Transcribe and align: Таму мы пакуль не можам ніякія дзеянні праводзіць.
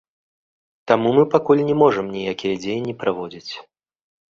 Таму 0.91 1.11
мы 1.17 1.25
пакуль 1.35 1.61
не 1.69 1.77
можам 1.83 2.11
ніякія 2.17 2.59
дзеянні 2.65 2.99
праводзіць. 3.05 3.51